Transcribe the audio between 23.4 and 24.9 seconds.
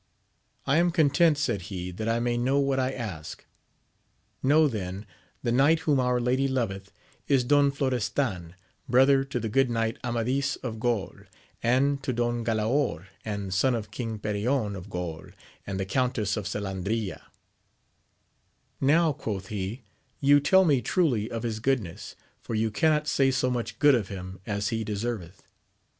much good of him ag he